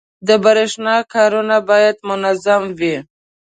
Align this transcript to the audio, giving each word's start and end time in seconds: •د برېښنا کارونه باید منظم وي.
•د 0.27 0.29
برېښنا 0.45 0.95
کارونه 1.13 1.55
باید 1.69 1.95
منظم 2.09 2.63
وي. 2.79 2.95